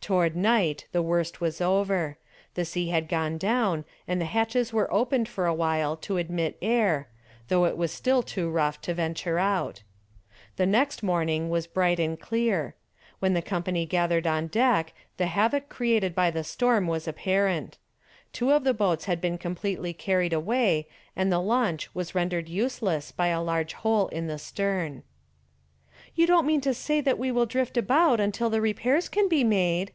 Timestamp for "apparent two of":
17.06-18.64